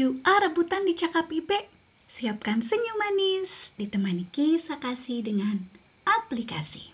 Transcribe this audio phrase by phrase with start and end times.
[0.00, 1.68] Ah rebutan di cakap Ibe.
[2.16, 5.60] Siapkan senyum manis, ditemani kisah kasih dengan
[6.08, 6.88] aplikasi.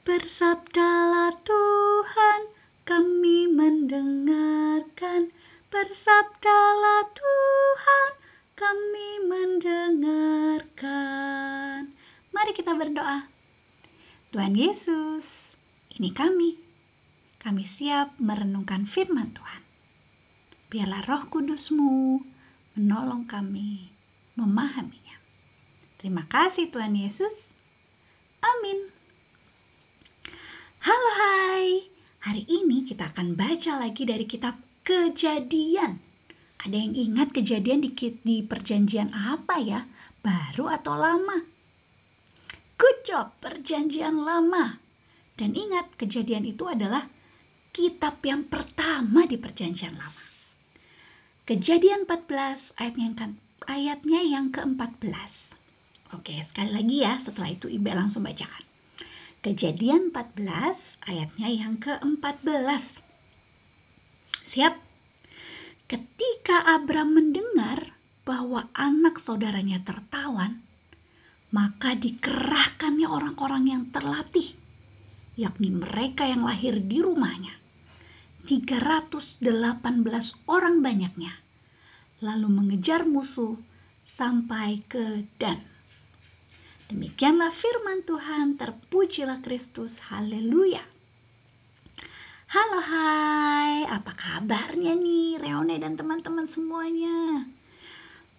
[0.00, 2.40] Bersabdalah Tuhan,
[2.88, 5.28] kami mendengarkan.
[5.68, 8.10] Bersabdalah Tuhan,
[8.56, 10.62] kami mendengarkan.
[12.32, 13.28] Mari kita berdoa.
[14.32, 15.24] Tuhan Yesus,
[16.00, 16.56] ini kami.
[17.44, 19.55] Kami siap merenungkan firman Tuhan.
[20.66, 22.18] Biarlah roh kudusmu
[22.74, 23.86] menolong kami
[24.34, 25.14] memahaminya.
[26.02, 27.34] Terima kasih Tuhan Yesus.
[28.42, 28.90] Amin.
[30.82, 31.86] Halo hai,
[32.18, 36.02] hari ini kita akan baca lagi dari kitab kejadian.
[36.62, 37.94] Ada yang ingat kejadian di,
[38.26, 39.86] di perjanjian apa ya?
[40.22, 41.46] Baru atau lama?
[42.74, 44.82] Good job, perjanjian lama.
[45.38, 47.06] Dan ingat, kejadian itu adalah
[47.70, 50.26] kitab yang pertama di perjanjian lama.
[51.46, 53.26] Kejadian 14 ayatnya yang, ke,
[53.70, 55.30] ayatnya yang ke-14.
[56.18, 58.66] Oke, sekali lagi ya, setelah itu Ibu langsung bacakan.
[59.46, 60.74] Kejadian 14
[61.06, 62.82] ayatnya yang ke-14.
[64.58, 64.74] Siap?
[65.86, 67.94] Ketika Abram mendengar
[68.26, 70.66] bahwa anak saudaranya tertawan,
[71.54, 74.50] maka dikerahkannya orang-orang yang terlatih,
[75.38, 77.65] yakni mereka yang lahir di rumahnya.
[78.46, 79.42] 318
[80.46, 81.34] orang banyaknya,
[82.22, 83.58] lalu mengejar musuh
[84.14, 85.60] sampai ke Dan.
[86.86, 90.86] Demikianlah firman Tuhan, terpujilah Kristus, haleluya.
[92.46, 97.42] Halo hai, apa kabarnya nih Reone dan teman-teman semuanya?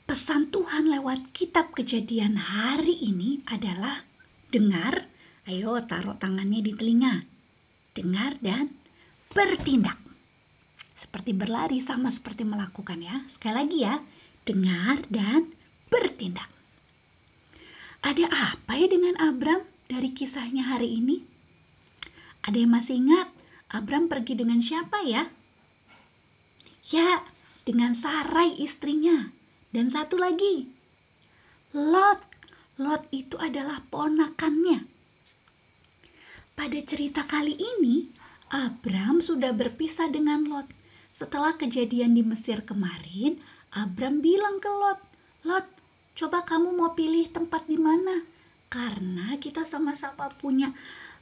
[0.07, 4.07] Pesan Tuhan lewat kitab kejadian hari ini adalah
[4.47, 5.11] dengar,
[5.51, 7.27] ayo taruh tangannya di telinga.
[7.91, 8.71] Dengar dan
[9.37, 10.01] bertindak.
[11.05, 13.21] Seperti berlari sama seperti melakukan ya.
[13.37, 13.95] Sekali lagi ya,
[14.49, 15.53] dengar dan
[15.93, 16.49] bertindak.
[18.01, 18.25] Ada
[18.57, 21.21] apa ya dengan Abram dari kisahnya hari ini?
[22.49, 23.29] Ada yang masih ingat
[23.69, 25.29] Abram pergi dengan siapa ya?
[26.89, 27.21] Ya,
[27.67, 29.29] dengan Sarai istrinya.
[29.69, 30.71] Dan satu lagi,
[31.75, 32.23] Lot.
[32.77, 34.85] Lot itu adalah ponakannya.
[36.53, 38.07] Pada cerita kali ini,
[38.47, 40.67] Abram sudah berpisah dengan Lot.
[41.19, 43.41] Setelah kejadian di Mesir kemarin,
[43.75, 45.01] Abram bilang ke Lot,
[45.43, 45.67] Lot,
[46.17, 48.25] Coba kamu mau pilih tempat di mana?
[48.73, 50.73] Karena kita sama-sama punya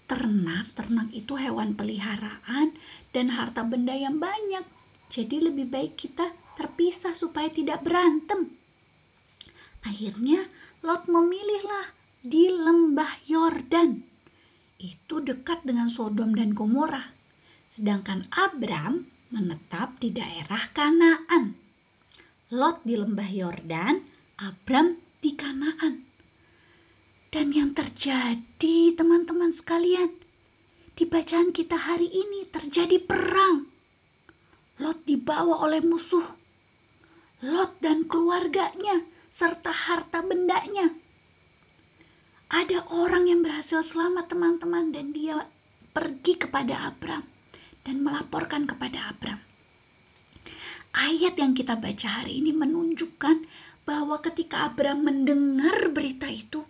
[0.08, 0.72] ternak.
[0.72, 2.72] Ternak itu hewan peliharaan
[3.12, 4.64] dan harta benda yang banyak.
[5.12, 8.56] Jadi lebih baik kita terpisah supaya tidak berantem.
[9.84, 10.47] Akhirnya
[10.80, 11.91] Lot memilihlah
[12.24, 14.00] di lembah Yordan.
[14.80, 17.15] Itu dekat dengan Sodom dan Gomora.
[17.75, 19.03] Sedangkan Abram
[19.36, 21.59] menetap di daerah Kanaan.
[22.56, 24.00] Lot di lembah Yordan,
[24.40, 26.08] Abram di Kanaan.
[27.35, 30.08] Dan yang terjadi teman-teman sekalian,
[30.96, 33.68] di bacaan kita hari ini terjadi perang.
[34.80, 36.31] Lot dibawa oleh musuh.
[37.44, 39.03] Lot dan keluarganya
[39.35, 40.96] serta harta bendanya.
[42.56, 45.44] Ada orang yang berhasil selamat teman-teman dan dia
[45.91, 47.34] pergi kepada Abram
[48.35, 49.40] dan melaporkan kepada Abram.
[50.91, 53.47] Ayat yang kita baca hari ini menunjukkan
[53.88, 56.68] bahwa ketika Abraham mendengar berita itu,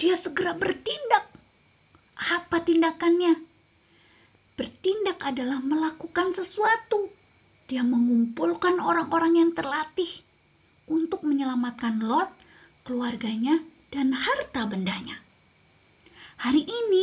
[0.00, 1.28] dia segera bertindak.
[2.16, 3.44] Apa tindakannya?
[4.56, 7.12] Bertindak adalah melakukan sesuatu.
[7.68, 10.24] Dia mengumpulkan orang-orang yang terlatih
[10.88, 12.32] untuk menyelamatkan Lot,
[12.88, 13.60] keluarganya,
[13.92, 15.20] dan harta bendanya.
[16.40, 17.02] Hari ini,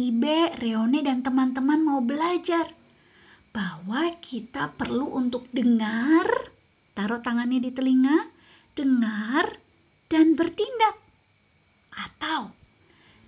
[0.00, 2.72] Ibe, Reone, dan teman-teman mau belajar
[3.54, 6.50] bahwa kita perlu untuk dengar,
[6.98, 8.26] taruh tangannya di telinga,
[8.74, 9.62] dengar
[10.10, 10.98] dan bertindak,
[11.94, 12.50] atau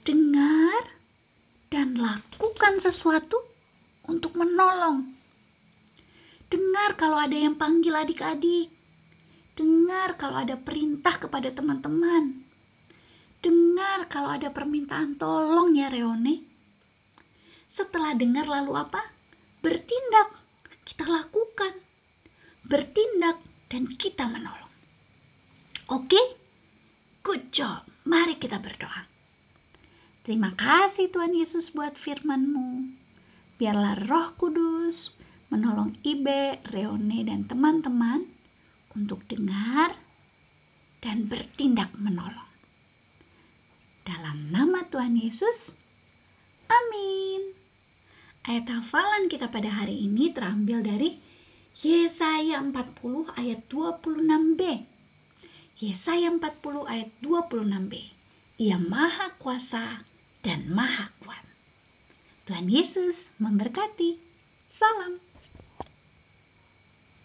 [0.02, 0.82] dengar
[1.70, 3.38] dan lakukan sesuatu
[4.10, 5.14] untuk menolong.
[6.50, 8.70] Dengar kalau ada yang panggil adik-adik.
[9.56, 12.44] Dengar kalau ada perintah kepada teman-teman.
[13.42, 16.44] Dengar kalau ada permintaan tolong ya Reone.
[17.74, 19.15] Setelah dengar lalu apa?
[19.66, 20.30] Bertindak.
[20.86, 21.82] Kita lakukan.
[22.70, 24.70] Bertindak dan kita menolong.
[25.90, 26.38] Oke?
[27.26, 27.82] Good job.
[28.06, 29.10] Mari kita berdoa.
[30.22, 32.94] Terima kasih Tuhan Yesus buat firman-Mu.
[33.58, 34.94] Biarlah roh kudus
[35.50, 38.30] menolong Ibe, Reone, dan teman-teman
[38.94, 39.98] untuk dengar
[41.02, 42.54] dan bertindak menolong.
[44.06, 45.58] Dalam nama Tuhan Yesus,
[46.70, 47.65] amin.
[48.46, 51.18] Ayat hafalan kita pada hari ini terambil dari
[51.82, 54.62] Yesaya 40 ayat 26b.
[55.82, 57.92] Yesaya 40 ayat 26b.
[58.62, 60.06] Ia maha kuasa
[60.46, 61.42] dan maha kuat.
[62.46, 64.14] Tuhan Yesus memberkati.
[64.78, 65.25] Salam.